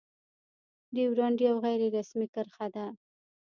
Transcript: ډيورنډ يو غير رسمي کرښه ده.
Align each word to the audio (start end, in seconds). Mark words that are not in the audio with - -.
ډيورنډ 0.95 1.37
يو 1.47 1.55
غير 1.63 1.79
رسمي 1.95 2.27
کرښه 2.33 2.67
ده. 2.75 2.85